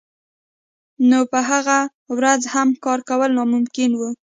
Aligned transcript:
نو 1.09 1.19
په 1.31 1.39
هغه 1.49 1.79
ورځ 2.17 2.41
هم 2.53 2.69
کار 2.83 2.99
کول 3.09 3.29
ناممکن 3.37 3.91
وو 3.95 4.09